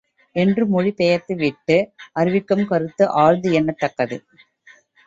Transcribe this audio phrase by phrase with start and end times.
[0.35, 1.77] என்று மொழி பெயர்த்துவிட்டு
[2.11, 4.19] அறிவிக்கும் கருத்து ஆழ்ந்து எண்ணத் தக்கது.